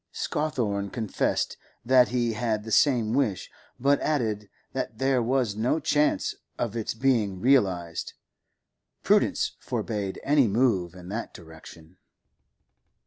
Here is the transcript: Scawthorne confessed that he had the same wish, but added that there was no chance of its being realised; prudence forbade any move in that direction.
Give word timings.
Scawthorne 0.11 0.89
confessed 0.89 1.57
that 1.85 2.07
he 2.07 2.33
had 2.33 2.63
the 2.63 2.71
same 2.71 3.13
wish, 3.13 3.51
but 3.79 3.99
added 4.01 4.49
that 4.73 4.97
there 4.97 5.21
was 5.21 5.55
no 5.55 5.79
chance 5.79 6.33
of 6.57 6.75
its 6.75 6.95
being 6.95 7.39
realised; 7.39 8.13
prudence 9.03 9.51
forbade 9.59 10.19
any 10.23 10.47
move 10.47 10.95
in 10.95 11.09
that 11.09 11.35
direction. 11.35 11.97